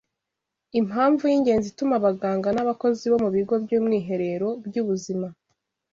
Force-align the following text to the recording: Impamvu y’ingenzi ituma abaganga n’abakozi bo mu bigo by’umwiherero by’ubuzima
Impamvu 0.79 1.23
y’ingenzi 1.31 1.67
ituma 1.69 1.93
abaganga 1.99 2.49
n’abakozi 2.53 3.03
bo 3.11 3.17
mu 3.23 3.29
bigo 3.35 3.55
by’umwiherero 3.63 4.47
by’ubuzima 4.65 5.27